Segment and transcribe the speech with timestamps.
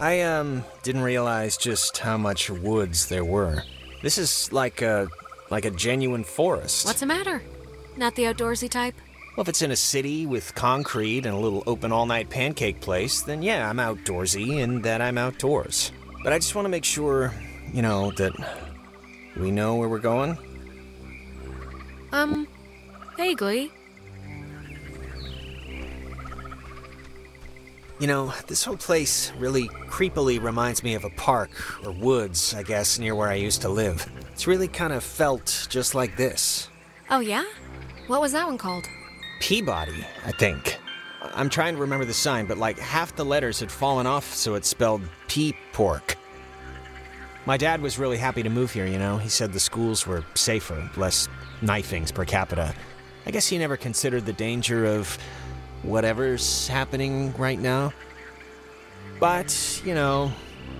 [0.00, 3.62] I, um, didn't realize just how much woods there were.
[4.02, 5.08] This is like a,
[5.50, 6.86] like a genuine forest.
[6.86, 7.42] What's the matter?
[7.96, 8.94] Not the outdoorsy type?
[9.36, 12.80] Well, if it's in a city with concrete and a little open all night pancake
[12.80, 15.92] place, then yeah, I'm outdoorsy and that I'm outdoors.
[16.24, 17.32] But I just want to make sure,
[17.72, 18.32] you know, that
[19.36, 20.36] we know where we're going.
[22.12, 22.48] Um,
[23.16, 23.70] vaguely.
[28.00, 31.50] You know, this whole place really creepily reminds me of a park
[31.84, 34.10] or woods, I guess, near where I used to live.
[34.32, 36.70] It's really kind of felt just like this.
[37.10, 37.44] Oh, yeah?
[38.06, 38.88] What was that one called?
[39.40, 40.78] Peabody, I think.
[41.34, 44.54] I'm trying to remember the sign, but like half the letters had fallen off, so
[44.54, 46.16] it spelled pea pork.
[47.44, 49.18] My dad was really happy to move here, you know.
[49.18, 51.28] He said the schools were safer, less
[51.60, 52.74] knifings per capita.
[53.26, 55.18] I guess he never considered the danger of
[55.82, 57.92] whatever's happening right now.
[59.18, 60.32] But, you know,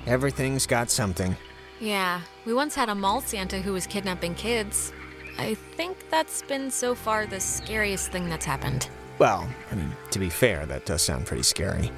[0.06, 1.36] everything's got something.
[1.80, 4.92] Yeah, we once had a mall Santa who was kidnapping kids.
[5.38, 8.88] I think that's been so far the scariest thing that's happened.
[9.18, 11.90] Well, I mean, to be fair, that does sound pretty scary.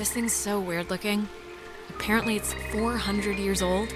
[0.00, 1.28] This thing's so weird looking.
[1.90, 3.92] Apparently, it's 400 years old.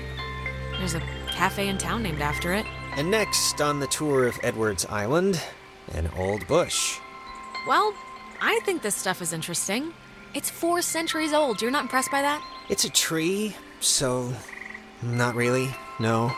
[0.76, 2.66] There's a cafe in town named after it.
[2.94, 5.42] And next on the tour of Edwards Island,
[5.94, 6.98] an old bush.
[7.66, 7.94] Well,
[8.38, 9.94] I think this stuff is interesting.
[10.34, 11.62] It's four centuries old.
[11.62, 12.44] You're not impressed by that?
[12.68, 14.30] It's a tree, so.
[15.00, 16.36] Not really, no.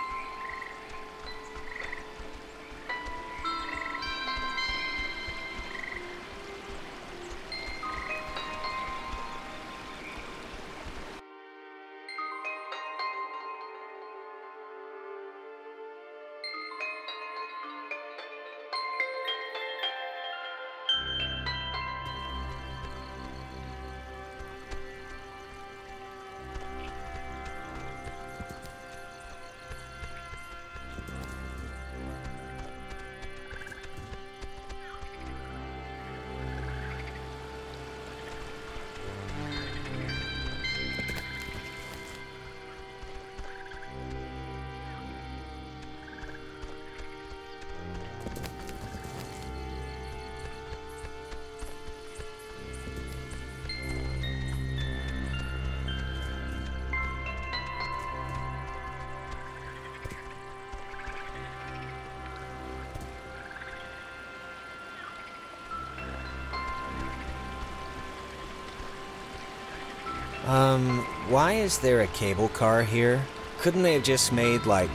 [70.46, 73.24] Um, why is there a cable car here?
[73.58, 74.90] Couldn't they have just made like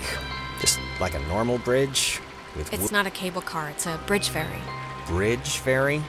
[0.62, 2.22] just like a normal bridge
[2.56, 4.62] with It's not a cable car, it's a bridge ferry.
[5.08, 6.02] bridge ferry?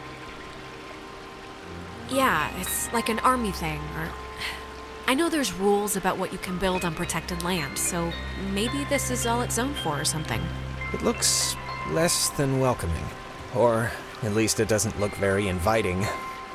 [2.08, 4.08] Yeah, it's like an army thing, or.
[5.08, 8.12] I know there's rules about what you can build on protected land, so
[8.52, 10.40] maybe this is all it's zoned for or something.
[10.92, 11.56] It looks
[11.90, 13.04] less than welcoming,
[13.54, 13.90] or
[14.22, 16.06] at least it doesn't look very inviting.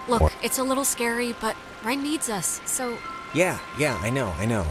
[0.08, 2.98] Look, it's a little scary, but Ren needs us, so.
[3.34, 4.66] Yeah, yeah, I know, I know.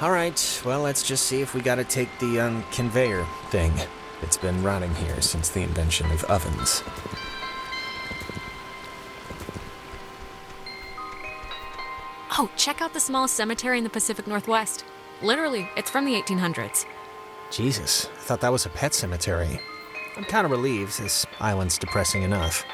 [0.00, 3.72] All right, well, let's just see if we gotta take the um, conveyor thing.
[4.22, 6.82] It's been running here since the invention of ovens.
[12.38, 14.84] Oh, check out the smallest cemetery in the Pacific Northwest.
[15.22, 16.86] Literally, it's from the 1800s.
[17.50, 19.60] Jesus, I thought that was a pet cemetery.
[20.16, 20.98] I'm kind of relieved.
[20.98, 22.64] This island's depressing enough.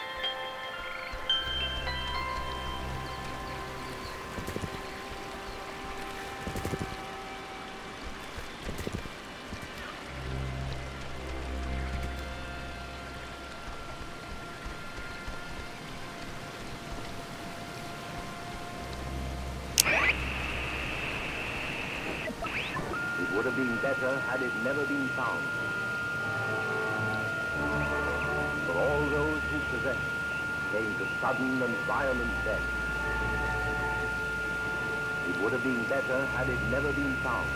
[35.47, 37.49] Would have been better had it never been found.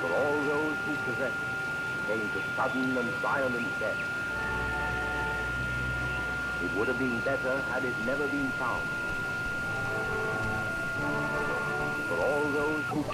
[0.00, 3.96] For all those who possessed it came to sudden and violent death.
[6.64, 8.82] It would have been better had it never been found.
[12.08, 13.04] For all those who...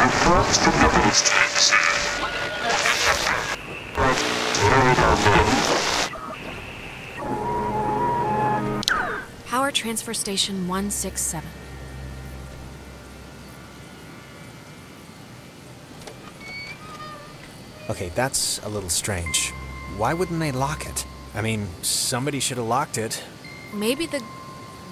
[0.00, 2.07] Reports from Nemesis tanks.
[9.46, 11.48] Power Transfer Station 167.
[17.90, 19.50] Okay, that's a little strange.
[19.96, 21.06] Why wouldn't they lock it?
[21.34, 23.22] I mean, somebody should have locked it.
[23.72, 24.22] Maybe the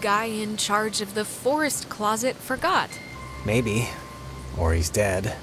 [0.00, 2.90] guy in charge of the forest closet forgot.
[3.44, 3.88] Maybe.
[4.56, 5.36] Or he's dead.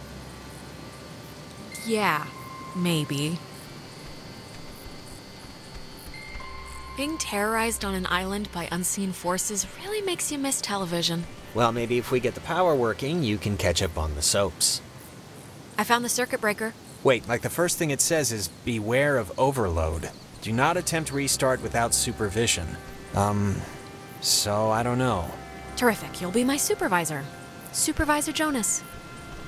[1.86, 2.26] Yeah,
[2.76, 3.40] maybe.
[6.96, 11.24] Being terrorized on an island by unseen forces really makes you miss television.
[11.56, 14.80] Well, maybe if we get the power working, you can catch up on the soaps.
[15.76, 16.76] I found the circuit breaker.
[17.04, 20.12] Wait, like the first thing it says is beware of overload.
[20.44, 22.68] Do not attempt restart without supervision.
[23.16, 23.56] Um,
[24.22, 25.26] so I don't know.
[25.76, 27.24] Terrific, you'll be my supervisor.
[27.72, 28.84] Supervisor Jonas.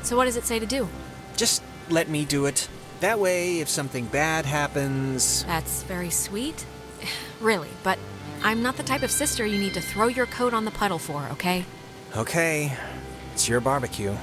[0.02, 0.90] So, what does it say to do?
[1.38, 2.68] Just let me do it.
[3.02, 5.44] That way, if something bad happens.
[5.44, 6.66] That's very sweet.
[7.42, 8.00] Really, but
[8.44, 10.98] I'm not the type of sister you need to throw your coat on the puddle
[10.98, 11.66] for, okay?
[12.16, 12.72] Okay,
[13.34, 14.16] it's your barbecue.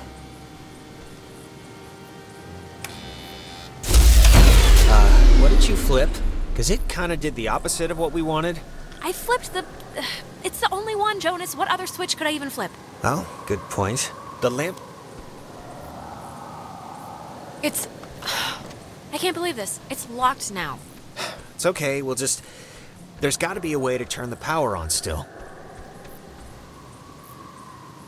[3.85, 6.09] Uh, what did you flip?
[6.53, 8.61] Because it kind of did the opposite of what we wanted.
[9.03, 9.65] I flipped the.
[10.45, 11.55] It's the only one, Jonas.
[11.55, 12.73] What other switch could I even flip?
[13.05, 14.11] Oh, good point.
[14.41, 14.77] The lamp.
[17.63, 17.87] It's.
[19.13, 19.79] I can't believe this.
[19.89, 20.81] It's locked now.
[21.55, 22.43] It's okay, we'll just.
[23.23, 25.29] There's got to be a way to turn the power on still.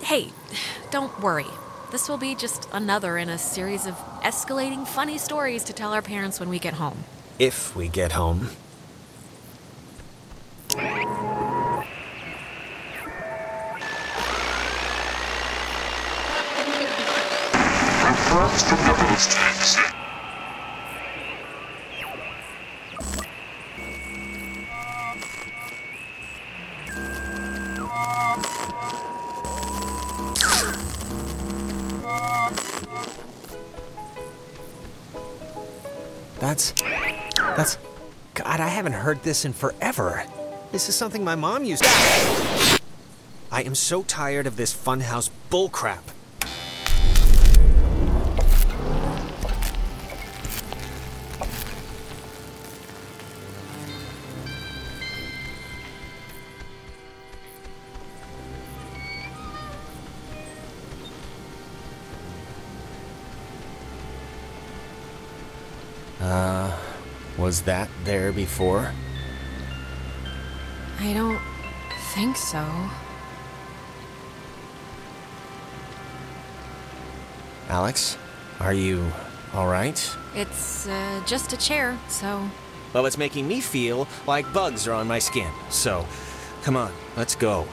[0.00, 0.32] Hey,
[0.90, 1.46] don't worry.
[1.92, 3.94] This will be just another in a series of
[4.24, 7.04] escalating funny stories to tell our parents when we get home.
[7.38, 8.50] If we get home.
[18.02, 19.53] Reports from Nemesis
[39.14, 40.24] heard this in forever.
[40.72, 42.80] This is something my mom used to.
[43.52, 46.02] I am so tired of this funhouse bullcrap.
[66.20, 66.76] Uh,
[67.38, 68.92] was that there before?
[71.00, 71.40] I don't
[72.12, 72.64] think so.
[77.68, 78.16] Alex,
[78.60, 79.10] are you
[79.54, 80.16] alright?
[80.34, 82.48] It's uh, just a chair, so.
[82.92, 85.50] Well, it's making me feel like bugs are on my skin.
[85.70, 86.06] So,
[86.62, 87.66] come on, let's go.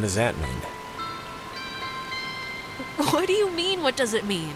[0.00, 0.62] What does that mean?
[3.12, 3.82] What do you mean?
[3.82, 4.54] What does it mean?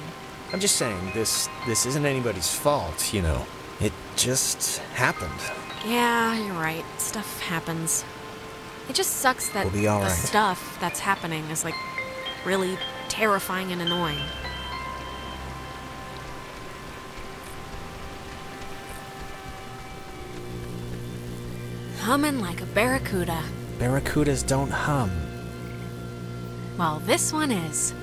[0.54, 3.44] I'm just saying, this this isn't anybody's fault, you know.
[3.78, 5.38] It just happened.
[5.86, 6.82] Yeah, you're right.
[6.96, 8.06] Stuff happens.
[8.88, 10.10] It just sucks that We'll the right.
[10.10, 11.74] stuff that's happening is like
[12.46, 14.24] really terrifying and annoying.
[22.00, 23.42] Humming like a barracuda.
[23.78, 25.33] Barracudas don't hum.
[26.78, 27.94] Well, this one is.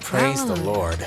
[0.00, 1.06] Praise the Lord.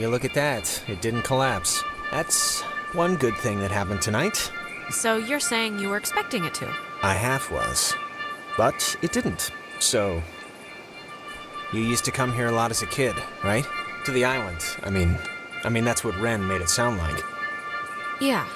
[0.00, 1.82] You look at that, it didn't collapse.
[2.10, 4.50] That's one good thing that happened tonight.
[4.90, 6.74] So you're saying you were expecting it to?
[7.02, 7.94] I half was.
[8.56, 9.50] But it didn't.
[9.78, 10.22] So.
[11.72, 13.14] You used to come here a lot as a kid,
[13.44, 13.64] right?
[14.06, 14.64] To the island.
[14.82, 15.16] I mean,
[15.62, 17.22] I mean that's what Ren made it sound like.
[18.20, 18.48] Yeah.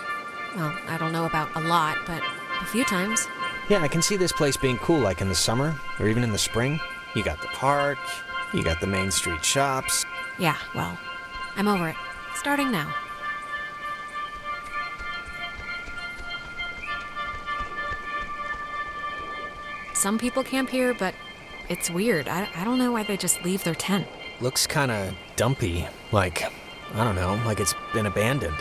[0.57, 2.23] Well, I don't know about a lot, but
[2.61, 3.29] a few times.
[3.69, 6.33] Yeah, I can see this place being cool like in the summer or even in
[6.33, 6.81] the spring.
[7.15, 7.99] You got the park,
[8.53, 10.05] you got the main street shops.
[10.39, 10.99] Yeah, well,
[11.57, 11.97] I'm over it.
[12.37, 12.95] Starting now.
[19.95, 21.15] Some people camp here, but
[21.69, 22.29] it's weird.
[22.29, 24.07] I, I don't know why they just leave their tent.
[24.41, 25.87] Looks kinda dumpy.
[26.13, 26.45] Like,
[26.95, 28.57] I don't know, like it's been abandoned.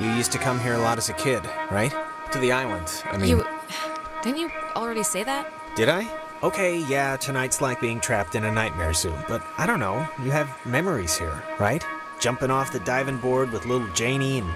[0.00, 1.92] You used to come here a lot as a kid, right?
[2.32, 3.02] To the island.
[3.06, 3.46] I mean, You.
[4.22, 5.52] Didn't you already say that?
[5.76, 6.08] did I?
[6.42, 10.06] Okay, yeah, tonight's like being trapped in a nightmare zoo, but I don't know.
[10.22, 11.84] You have memories here, right?
[12.20, 14.48] Jumping off the diving board with little Janie and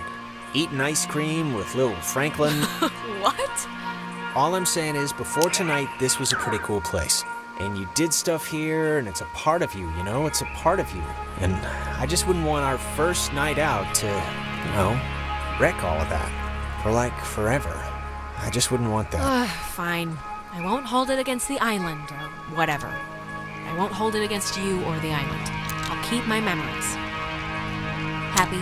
[0.55, 2.55] eating ice cream with little Franklin.
[3.23, 3.69] What?
[4.35, 7.23] All I'm saying is, before tonight, this was a pretty cool place.
[7.61, 10.27] And you did stuff here, and it's a part of you, you know?
[10.27, 11.03] It's a part of you.
[11.41, 11.55] And
[12.01, 15.01] I just wouldn't want our first night out to, you know,
[15.63, 16.31] wreck all of that.
[16.83, 17.71] For like forever.
[18.37, 19.21] I just wouldn't want that.
[19.23, 20.19] Ugh, fine.
[20.53, 22.89] I won't hold it against the island or whatever.
[22.89, 25.47] I won't hold it against you or the island.
[25.89, 26.89] I'll keep my memories.
[28.35, 28.59] Happy?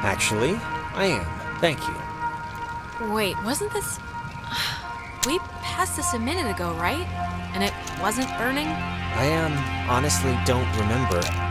[0.00, 0.54] Actually,
[0.94, 1.60] I am.
[1.60, 3.12] Thank you.
[3.12, 4.00] Wait, wasn't this.
[5.26, 7.06] We passed this a minute ago, right?
[7.52, 8.68] And it wasn't burning?
[8.68, 9.52] I um,
[9.90, 11.47] honestly don't remember.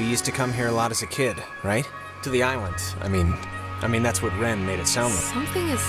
[0.00, 1.86] You used to come here a lot as a kid, right?
[2.22, 2.76] To the island.
[3.02, 3.36] I mean,
[3.82, 5.22] I mean that's what Ren made it sound like.
[5.24, 5.82] Something is.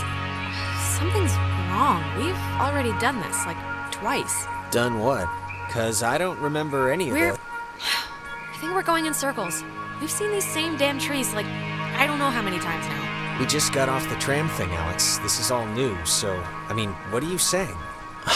[1.00, 1.32] Something's
[1.72, 2.04] wrong.
[2.18, 3.56] We've already done this, like,
[3.90, 4.46] twice.
[4.70, 5.30] Done what?
[5.70, 7.30] Cause I don't remember any of We're.
[7.30, 7.40] it.
[8.54, 9.64] I think we're going in circles.
[10.02, 13.40] We've seen these same damn trees, like, I don't know how many times now.
[13.40, 15.20] We just got off the tram thing, Alex.
[15.20, 16.38] This is all new, so
[16.68, 17.78] I mean, what are you saying?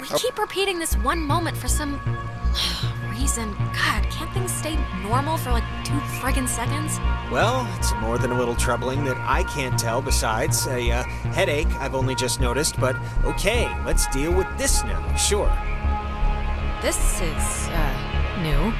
[0.00, 2.00] We keep repeating this one moment for some
[3.26, 3.50] reason.
[3.72, 7.00] God, can't things stay normal for like two friggin' seconds?
[7.28, 10.00] Well, it's more than a little troubling that I can't tell.
[10.00, 11.02] Besides, a uh,
[11.34, 12.78] headache I've only just noticed.
[12.78, 15.02] But okay, let's deal with this now.
[15.16, 15.48] Sure.
[16.80, 18.72] This is, uh, new.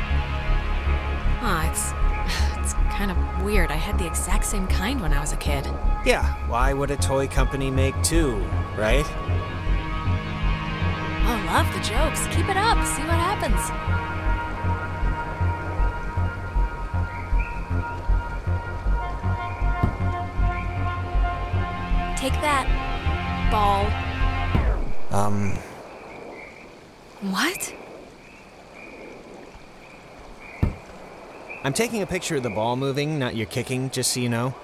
[1.43, 1.93] Ah, it's.
[2.67, 3.71] It's kind of weird.
[3.71, 5.67] I had the exact same kind when I was a kid.
[6.05, 6.35] Yeah.
[6.49, 8.37] Why would a toy company make two,
[8.77, 9.07] right?
[11.29, 12.27] Oh, love the jokes.
[12.35, 12.79] Keep it up.
[12.85, 14.16] See what happens.
[22.27, 22.67] Take that,
[23.53, 23.87] ball.
[25.17, 25.53] Um,
[27.21, 27.73] What?
[31.63, 34.57] I'm taking a picture of the ball moving, not your kicking, just so you know.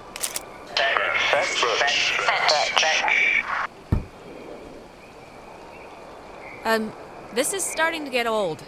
[6.64, 6.92] Um,
[7.32, 8.64] this is starting to get old.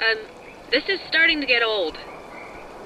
[0.00, 0.18] Um,
[0.70, 1.98] this is starting to get old.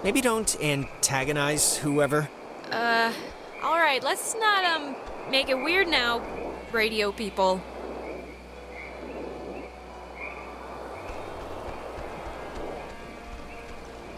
[0.02, 2.30] Maybe don't antagonize whoever.
[2.72, 3.12] Uh,
[3.62, 4.96] alright, let's not, um,
[5.30, 6.20] make it weird now,
[6.72, 7.62] radio people.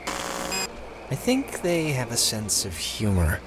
[0.07, 3.41] I think they have a sense of humor.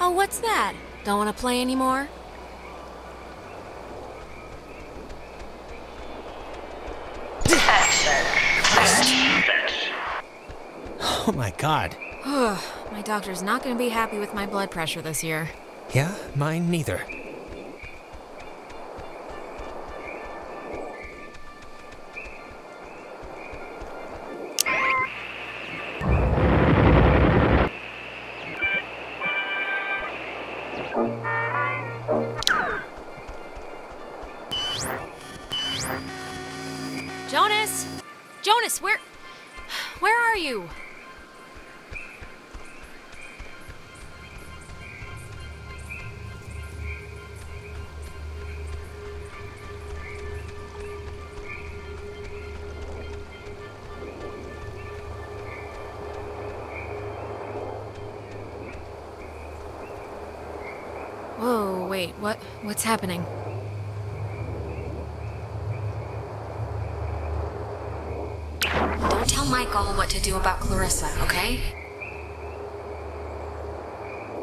[0.00, 0.74] Oh, what's that?
[1.04, 2.08] Don't want to play anymore?
[11.00, 11.94] Oh my god.
[12.24, 15.48] My doctor's not going to be happy with my blood pressure this year.
[15.94, 17.00] Yeah, mine neither.
[62.68, 63.24] What's happening?
[68.60, 71.60] Don't tell Michael what to do about Clarissa, okay?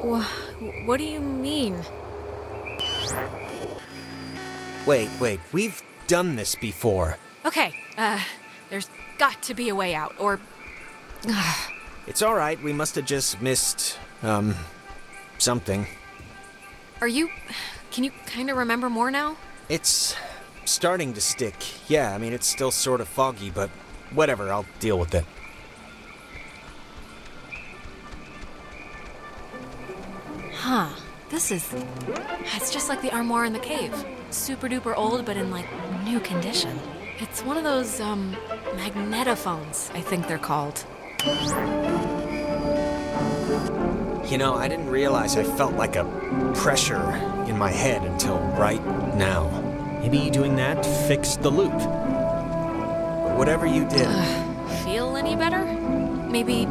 [0.04, 0.24] Wha-
[0.86, 1.80] What do you mean?
[4.86, 7.18] Wait, wait, we've done this before.
[7.46, 8.20] Okay, uh,
[8.70, 10.40] there's got to be a way out, or.
[12.08, 14.54] It's alright, we must have just missed, um,
[15.40, 15.88] something.
[17.02, 17.32] Are you.
[17.96, 19.38] Can you kind of remember more now?
[19.70, 20.18] It's
[20.66, 21.56] starting to stick.
[21.90, 23.70] Yeah, I mean, it's still sort of foggy, but
[24.14, 25.24] whatever, I'll deal with it.
[30.56, 30.90] Huh.
[31.30, 31.74] This is.
[32.58, 33.94] It's just like the armoire in the cave.
[34.30, 35.66] Super duper old, but in like
[36.04, 36.78] new condition.
[37.20, 38.36] It's one of those, um,
[38.76, 40.84] magnetophones, I think they're called.
[44.30, 46.04] You know, I didn't realize I felt like a
[46.56, 48.84] pressure in my head until right
[49.16, 49.50] now.
[50.02, 51.72] Maybe doing that fixed the loop.
[51.72, 55.64] But whatever you did, uh, Feel any better?
[55.64, 56.66] Maybe.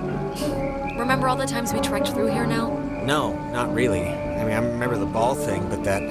[0.99, 2.69] Remember all the times we trekked through here now?
[3.05, 4.03] no, not really.
[4.03, 6.03] I mean, I remember the ball thing, but that.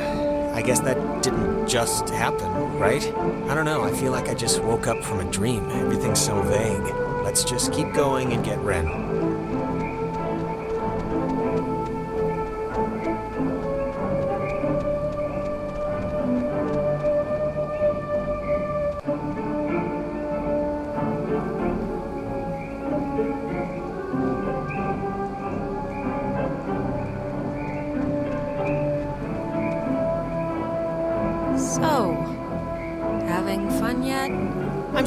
[0.53, 3.03] I guess that didn't just happen, right?
[3.49, 5.67] I don't know, I feel like I just woke up from a dream.
[5.71, 6.93] Everything's so vague.
[7.23, 9.32] Let's just keep going and get Ren.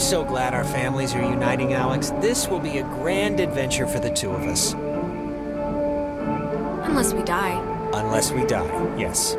[0.07, 2.11] So glad our families are uniting, Alex.
[2.21, 4.73] This will be a grand adventure for the two of us.
[6.87, 7.61] Unless we die.
[7.92, 9.35] Unless we die, yes.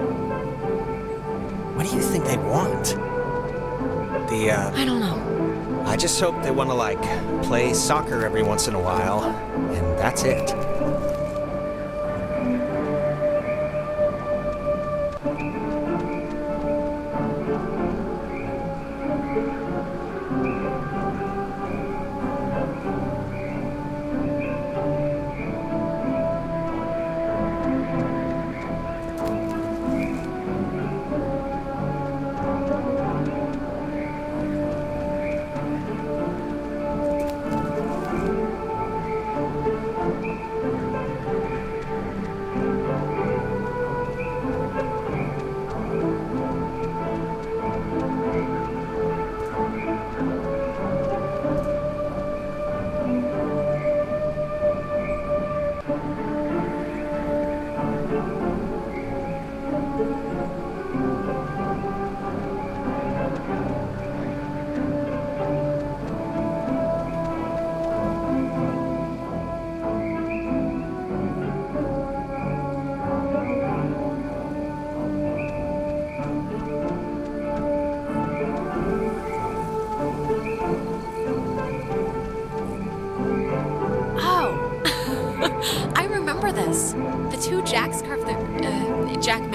[1.75, 2.84] What do you think they want?
[4.30, 5.84] The, uh, I don't know.
[5.86, 7.01] I just hope they want to, like,
[7.43, 10.66] play soccer every once in a while, and that's it.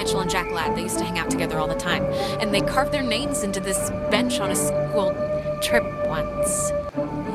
[0.03, 2.03] Mitchell and Jack Ladd, they used to hang out together all the time.
[2.41, 5.13] And they carved their names into this bench on a school
[5.63, 6.73] trip once.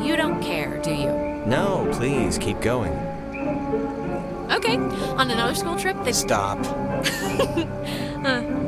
[0.06, 1.08] You don't care, do you?
[1.46, 2.92] No, please, keep going.
[4.52, 6.12] Okay, on another school trip, they.
[6.12, 6.60] Stop.
[6.60, 6.68] Is
[8.26, 8.67] uh,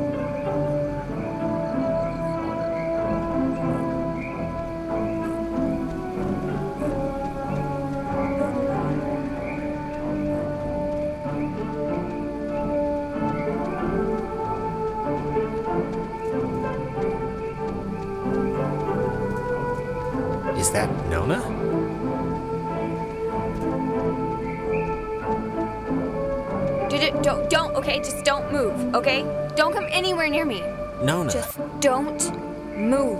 [31.02, 31.30] Nona.
[31.30, 33.18] Just don't move.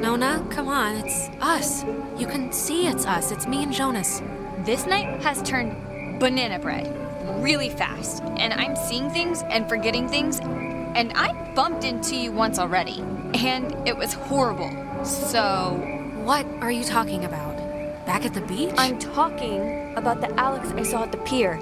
[0.00, 1.84] Nona, come on, it's us.
[2.16, 3.32] You can see it's us.
[3.32, 4.22] It's me and Jonas.
[4.58, 6.94] This night has turned banana bread
[7.42, 12.58] really fast, and I'm seeing things and forgetting things, and I bumped into you once
[12.58, 13.00] already,
[13.34, 14.70] and it was horrible.
[15.04, 17.56] So, What are you talking about?
[18.04, 18.74] Back at the beach?
[18.76, 21.58] I'm talking about the Alex I saw at the pier.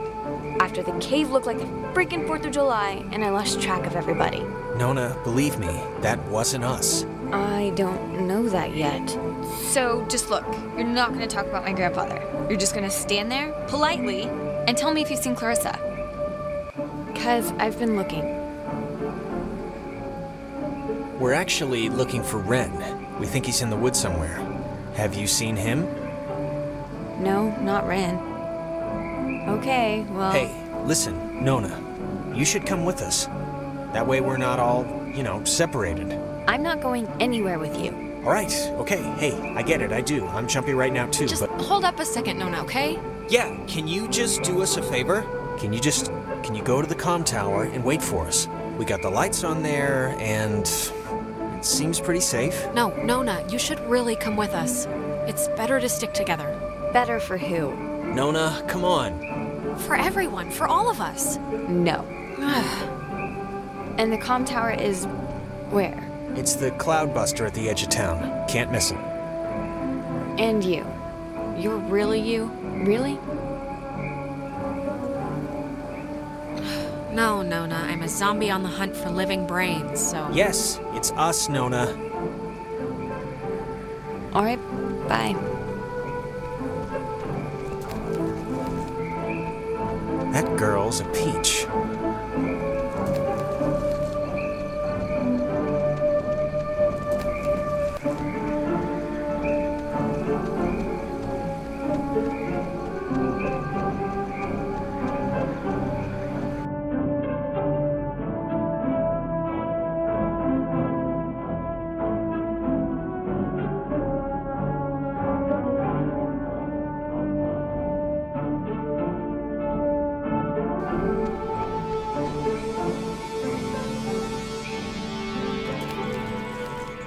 [0.61, 3.95] After the cave looked like the freaking 4th of July, and I lost track of
[3.95, 4.43] everybody.
[4.77, 7.07] Nona, believe me, that wasn't us.
[7.33, 9.09] I don't know that yet.
[9.71, 10.45] So just look,
[10.77, 12.23] you're not gonna talk about my grandfather.
[12.49, 14.25] You're just gonna stand there, politely,
[14.69, 15.79] and tell me if you've seen Clarissa.
[17.15, 18.25] Cause I've been looking.
[21.19, 23.19] We're actually looking for Ren.
[23.19, 24.37] We think he's in the woods somewhere.
[24.95, 25.85] Have you seen him?
[27.23, 28.17] No, not Ren.
[29.49, 30.33] Okay, well.
[30.33, 31.83] Hey, listen, Nona.
[32.35, 33.27] You should come with us.
[33.93, 36.13] That way we're not all, you know, separated.
[36.47, 37.91] I'm not going anywhere with you.
[38.25, 40.27] All right, okay, hey, I get it, I do.
[40.27, 42.99] I'm jumpy right now too, Just but hold up a second, Nona, okay?
[43.29, 45.23] yeah, can you just do us a favor?
[45.59, 46.07] Can you just
[46.43, 48.47] can you go to the comm tower and wait for us?
[48.79, 52.67] We got the lights on there and it seems pretty safe.
[52.75, 54.87] No, Nona, you should really come with us.
[55.27, 56.55] It's better to stick together.
[56.93, 57.75] Better for who?
[58.15, 59.77] Nona, come on.
[59.79, 61.39] For everyone, for all of us.
[61.69, 62.05] No.
[63.99, 65.07] And the comm tower is
[65.71, 66.03] where?
[66.35, 68.47] It's the Cloudbuster at the edge of town.
[68.47, 68.99] Can't miss it.
[70.39, 70.85] And you.
[71.57, 72.45] You're really you?
[72.63, 73.19] Really?
[77.17, 80.29] No, Nona, I'm a zombie on the hunt for living brains, so.
[80.31, 81.87] Yes, it's us, Nona.
[84.35, 84.61] Alright,
[85.09, 85.35] bye.
[90.33, 91.36] That girl's a peach.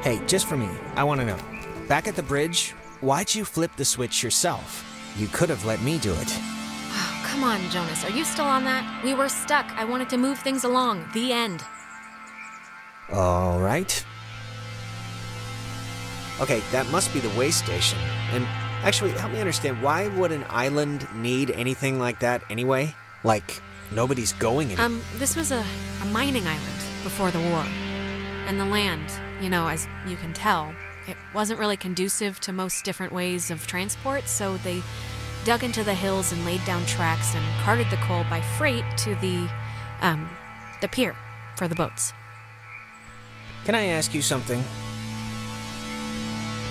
[0.02, 1.38] Hey, just for me, I want to know.
[1.90, 4.86] Back at the bridge, why'd you flip the switch yourself?
[5.18, 6.40] You could have let me do it.
[6.92, 9.04] Oh, come on, Jonas, are you still on that?
[9.04, 9.66] We were stuck.
[9.76, 11.06] I wanted to move things along.
[11.14, 11.66] The end.
[13.12, 14.06] All right.
[16.40, 18.00] Okay, that must be the way station.
[18.32, 18.46] And
[18.84, 22.96] actually, help me understand why would an island need anything like that anyway?
[23.26, 24.80] Like, nobody's going in.
[24.80, 25.66] Um, this was a,
[26.02, 27.66] a mining island before the war.
[28.48, 30.74] And the land, you know, as you can tell,
[31.08, 34.82] it wasn't really conducive to most different ways of transport, so they
[35.46, 39.16] dug into the hills and laid down tracks and carted the coal by freight to
[39.16, 39.50] the,
[40.02, 40.30] um,
[40.82, 41.16] the pier
[41.56, 42.14] for the boats.
[43.66, 44.64] Can I ask you something?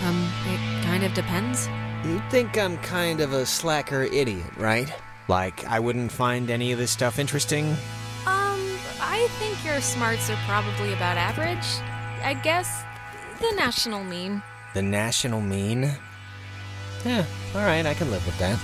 [0.05, 1.69] Um, it kind of depends.
[2.05, 4.93] You think I'm kind of a slacker idiot, right?
[5.27, 7.67] Like, I wouldn't find any of this stuff interesting?
[8.25, 11.67] Um, I think your smarts are probably about average.
[12.23, 12.83] I guess
[13.41, 14.43] the national mean.
[14.75, 15.91] The national mean?
[17.05, 18.59] Yeah, alright, I can live with that.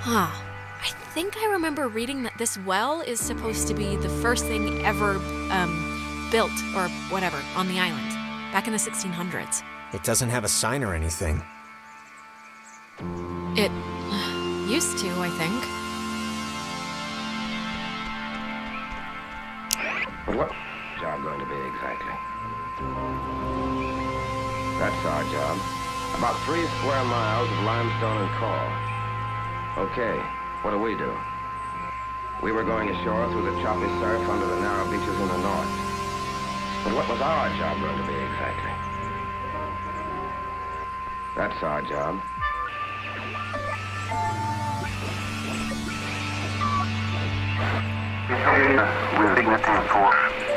[0.00, 0.28] Huh.
[0.80, 4.84] I think I remember reading that this well is supposed to be the first thing
[4.86, 5.16] ever,
[5.50, 8.08] um, built or whatever on the island
[8.52, 9.62] back in the 1600s.
[9.92, 11.42] It doesn't have a sign or anything.
[13.56, 13.72] It
[14.70, 15.77] used to, I think.
[20.28, 20.52] But what
[21.00, 22.12] job going to be exactly?
[24.76, 25.56] That's our job.
[26.18, 29.84] About three square miles of limestone and coal.
[29.88, 30.20] Okay,
[30.60, 31.16] what do we do?
[32.42, 35.72] We were going ashore through the choppy surf under the narrow beaches in the north.
[36.84, 38.72] But what was our job going to be exactly?
[41.34, 42.20] That's our job.
[48.28, 50.47] With dignity and force.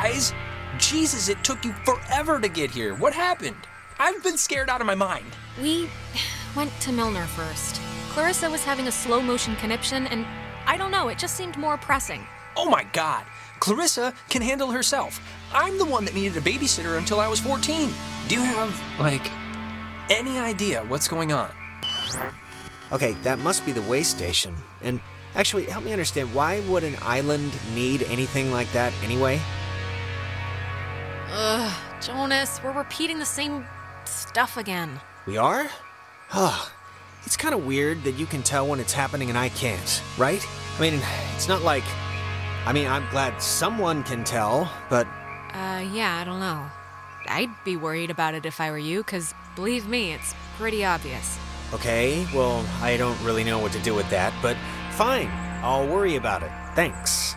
[0.00, 0.32] Guys,
[0.78, 2.94] Jesus, it took you forever to get here.
[2.94, 3.56] What happened?
[3.98, 5.26] I've been scared out of my mind.
[5.60, 5.90] We
[6.54, 7.80] went to Milner first.
[8.10, 10.24] Clarissa was having a slow motion conniption, and
[10.66, 12.24] I don't know, it just seemed more pressing.
[12.56, 13.24] Oh my god.
[13.58, 15.20] Clarissa can handle herself.
[15.52, 17.90] I'm the one that needed a babysitter until I was 14.
[18.28, 19.28] Do you have, like,
[20.10, 21.50] any idea what's going on?
[22.92, 24.54] Okay, that must be the way station.
[24.80, 25.00] And
[25.34, 29.40] actually, help me understand why would an island need anything like that anyway?
[32.08, 33.66] Jonas, we're repeating the same
[34.06, 34.98] stuff again.
[35.26, 35.66] We are?
[36.28, 36.66] Huh.
[37.26, 40.42] It's kind of weird that you can tell when it's happening and I can't, right?
[40.78, 41.00] I mean,
[41.36, 41.84] it's not like.
[42.64, 45.06] I mean, I'm glad someone can tell, but
[45.52, 46.66] Uh, yeah, I don't know.
[47.28, 51.38] I'd be worried about it if I were you, because believe me, it's pretty obvious.
[51.74, 54.56] okay, well, I don't really know what to do with that, but
[54.92, 55.28] fine.
[55.62, 56.50] I'll worry about it.
[56.74, 57.34] Thanks.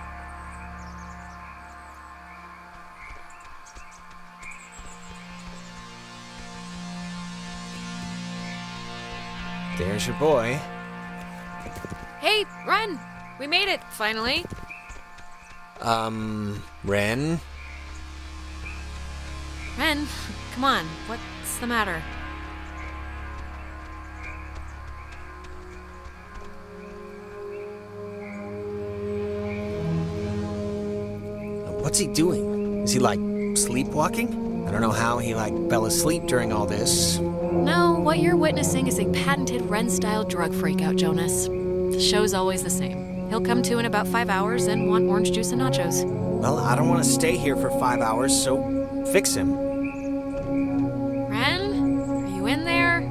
[9.82, 10.60] There's your boy.
[12.20, 13.00] Hey, Ren!
[13.40, 14.46] We made it, finally.
[15.82, 17.40] Um, Ren?
[19.80, 20.08] Ren,
[20.54, 22.00] come on, what's the matter?
[31.82, 32.84] What's he doing?
[32.84, 33.20] Is he like
[33.58, 34.68] sleepwalking?
[34.68, 37.20] I don't know how he like fell asleep during all this.
[37.52, 41.48] No, what you're witnessing is a patented Ren style drug freakout, Jonas.
[41.48, 43.28] The show's always the same.
[43.28, 46.06] He'll come to in about five hours and want orange juice and nachos.
[46.06, 49.54] Well, I don't want to stay here for five hours, so fix him.
[51.28, 53.02] Ren, are you in there?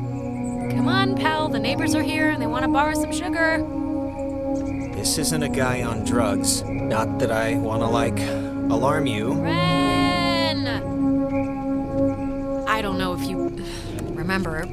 [0.70, 3.58] Come on, pal, the neighbors are here and they want to borrow some sugar.
[4.94, 6.62] This isn't a guy on drugs.
[6.62, 8.18] Not that I want to like
[8.70, 9.34] alarm you.
[9.34, 9.79] Ren!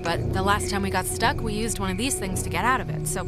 [0.07, 2.63] But the last time we got stuck, we used one of these things to get
[2.63, 3.23] out of it, so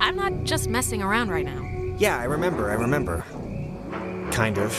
[0.00, 1.94] I'm not just messing around right now.
[1.96, 2.72] Yeah, I remember.
[2.72, 3.24] I remember.
[4.32, 4.72] Kind of.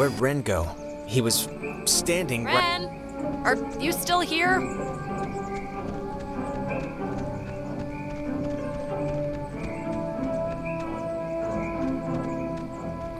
[0.00, 0.64] Where'd Ren go?
[1.04, 1.46] He was
[1.84, 2.54] standing right.
[2.54, 2.84] Ren,
[3.44, 4.58] are you still here?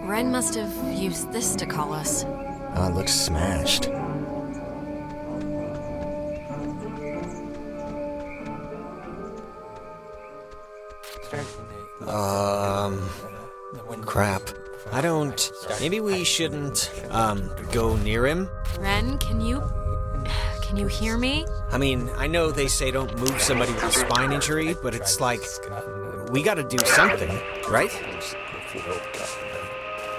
[0.09, 2.25] Ren must have used this to call us.
[2.25, 3.91] Oh, it looks smashed.
[12.09, 12.50] Um,
[16.31, 18.49] shouldn't, um, go near him?
[18.79, 19.63] Ren, can you.
[20.63, 21.47] Can you hear me?
[21.73, 25.21] I mean, I know they say don't move somebody with a spine injury, but it's
[25.21, 25.41] like.
[26.31, 27.31] We gotta do something,
[27.69, 27.91] right?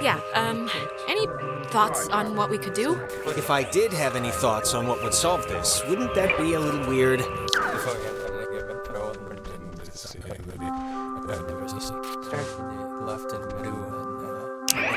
[0.01, 0.69] Yeah, um,
[1.07, 1.25] any
[1.69, 2.99] thoughts on what we could do?
[3.27, 6.59] If I did have any thoughts on what would solve this, wouldn't that be a
[6.59, 7.21] little weird?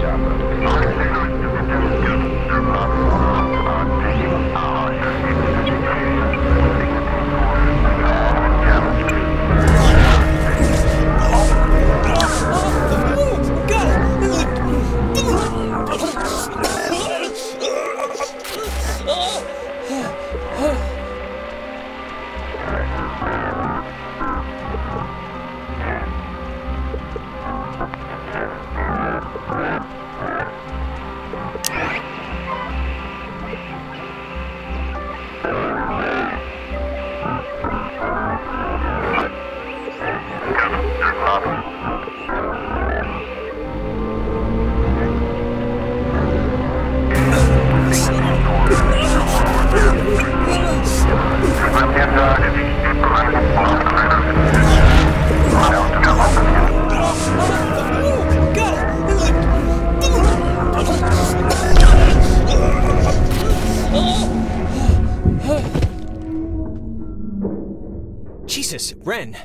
[0.00, 0.77] chopper.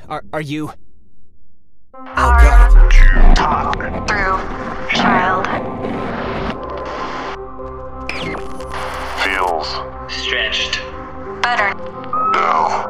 [0.09, 0.71] Are, are you.
[1.93, 3.35] Oh, God.
[3.35, 3.75] Talk
[4.07, 4.37] Through.
[4.97, 5.47] Child.
[9.23, 9.67] feels
[10.11, 10.81] Stretched.
[11.41, 11.73] Better.
[12.33, 12.89] no.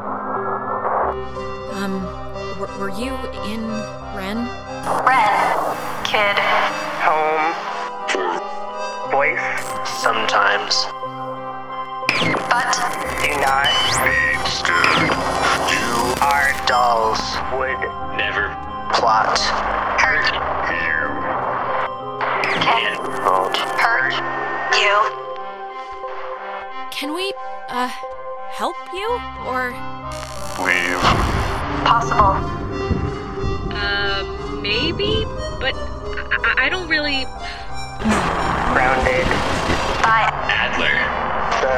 [1.73, 2.03] Um,
[2.59, 3.13] were, were you
[3.45, 3.61] in
[4.15, 4.47] Ren?
[5.05, 5.57] Ren.
[6.03, 6.37] Kid.
[7.03, 7.53] Home.
[9.11, 9.39] Voice.
[10.01, 10.85] Sometimes.
[12.49, 12.73] But.
[13.21, 13.67] Do not.
[14.03, 15.42] Be scared.
[15.69, 16.51] You Are.
[16.67, 17.19] Dolls.
[17.53, 17.79] Would.
[18.17, 18.49] Never.
[18.93, 19.37] Plot.
[19.99, 20.25] Hurt.
[20.71, 20.99] you
[22.61, 22.93] Can.
[23.23, 24.13] not Hurt.
[24.79, 24.95] You.
[26.91, 27.33] Can we,
[27.69, 27.87] uh,
[28.51, 29.19] help you?
[29.45, 29.71] Or.
[30.63, 31.01] leave.
[31.85, 32.37] Possible.
[33.73, 34.23] Uh,
[34.61, 35.25] maybe?
[35.59, 37.25] But I, I- I don't really.
[38.73, 39.25] Grounded.
[40.01, 40.29] By.
[40.49, 40.95] Adler.
[41.61, 41.75] The.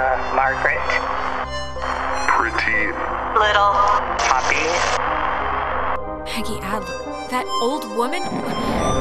[0.00, 0.80] Uh, Margaret.
[2.36, 2.92] Pretty
[3.36, 3.72] Little.
[4.16, 4.64] Poppy.
[6.24, 7.28] Peggy Adler.
[7.28, 8.22] That old woman?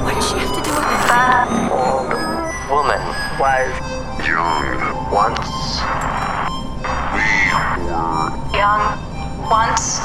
[0.03, 1.47] What does she have to do it with The.
[1.71, 2.11] Old.
[2.69, 2.99] Woman.
[3.39, 3.71] Was.
[4.27, 4.75] young.
[5.09, 5.79] Once.
[7.15, 7.79] We were
[8.51, 8.99] Young.
[9.49, 10.03] Once.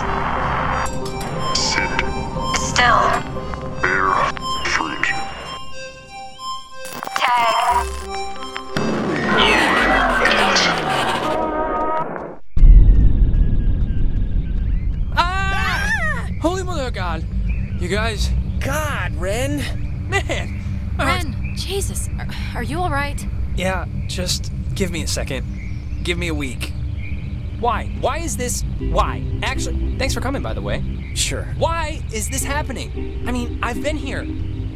[24.20, 25.46] Just give me a second.
[26.02, 26.72] Give me a week.
[27.58, 27.86] Why?
[28.00, 28.64] Why is this?
[28.78, 29.24] Why?
[29.42, 30.82] Actually, thanks for coming, by the way.
[31.14, 31.44] Sure.
[31.56, 33.24] Why is this happening?
[33.26, 34.26] I mean, I've been here.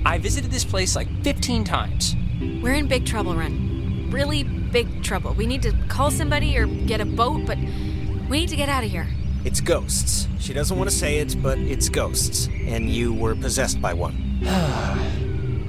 [0.07, 2.17] I visited this place like 15 times.
[2.63, 4.09] We're in big trouble, Ren.
[4.11, 5.35] Really big trouble.
[5.35, 8.85] We need to call somebody or get a boat, but we need to get out
[8.85, 9.09] of here.
[9.45, 10.27] It's ghosts.
[10.39, 12.49] She doesn't want to say it, but it's ghosts.
[12.67, 14.15] And you were possessed by one.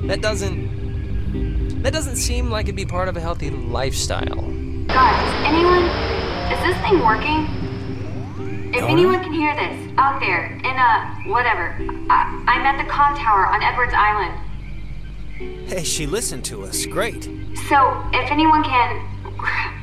[0.05, 0.74] That doesn't.
[1.81, 4.41] That doesn't seem like it'd be part of a healthy lifestyle.
[4.87, 5.83] Guys, anyone?
[6.51, 8.73] Is this thing working?
[8.73, 11.75] If anyone can hear this, out there, in a whatever,
[12.09, 15.69] I, I'm at the com tower on Edwards Island.
[15.69, 16.85] Hey, she listened to us.
[16.85, 17.23] Great.
[17.69, 18.99] So, if anyone can.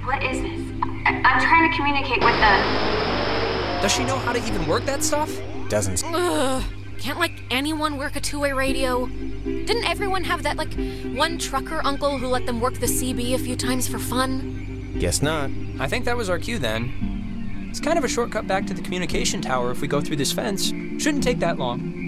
[0.04, 0.60] What is this?
[1.06, 3.82] I, I'm trying to communicate with the.
[3.82, 5.30] Does she know how to even work that stuff?
[5.68, 6.02] Doesn't.
[6.04, 6.62] Ugh.
[6.98, 9.06] Can't like anyone work a two-way radio?
[9.06, 10.72] Didn't everyone have that like
[11.14, 14.96] one trucker uncle who let them work the CB a few times for fun?
[14.98, 15.50] Guess not.
[15.78, 17.68] I think that was our cue then.
[17.70, 20.32] It's kind of a shortcut back to the communication tower if we go through this
[20.32, 20.68] fence.
[20.98, 22.00] Shouldn't take that long.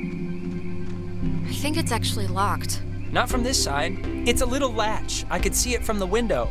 [1.49, 2.83] I think it's actually locked.
[3.13, 3.99] Not from this side.
[4.27, 5.25] It's a little latch.
[5.31, 6.51] I could see it from the window.